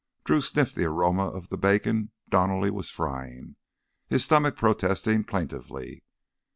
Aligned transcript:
Drew 0.23 0.41
sniffed 0.41 0.73
the 0.73 0.85
aroma 0.85 1.27
of 1.29 1.49
the 1.49 1.59
bacon 1.59 2.09
Donally 2.31 2.71
was 2.71 2.89
frying, 2.89 3.55
his 4.07 4.25
stomach 4.25 4.57
protesting 4.57 5.23
plaintively. 5.25 6.01